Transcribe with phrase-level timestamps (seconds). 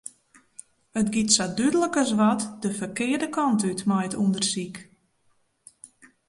[0.99, 4.75] It giet sa dúdlik as wat de ferkearde kant út mei it ûndersyk.